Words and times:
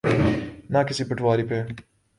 نہ 0.71 0.79
کسی 0.87 1.03
پٹواری 1.09 1.43
پہ۔ 1.49 1.57